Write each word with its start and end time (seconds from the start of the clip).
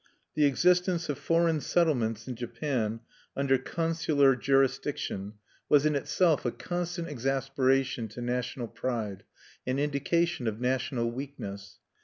The 0.33 0.45
existence 0.45 1.09
of 1.09 1.19
foreign 1.19 1.61
settlements 1.61 2.27
in 2.27 2.33
Japan, 2.33 3.01
under 3.37 3.59
consular 3.59 4.35
jurisdiction, 4.35 5.33
was 5.69 5.85
in 5.85 5.95
itself 5.95 6.43
a 6.43 6.51
constant 6.51 7.07
exasperation 7.07 8.07
to 8.07 8.19
national 8.23 8.69
pride, 8.69 9.25
an 9.67 9.77
indication 9.77 10.47
of 10.47 10.59
national 10.59 11.11
weakness. 11.11 11.77